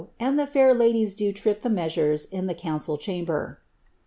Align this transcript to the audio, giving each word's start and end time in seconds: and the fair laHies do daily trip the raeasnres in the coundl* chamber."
and 0.19 0.39
the 0.39 0.47
fair 0.47 0.73
laHies 0.73 1.13
do 1.15 1.25
daily 1.25 1.33
trip 1.33 1.61
the 1.61 1.69
raeasnres 1.69 2.25
in 2.31 2.47
the 2.47 2.55
coundl* 2.55 2.99
chamber." 2.99 3.59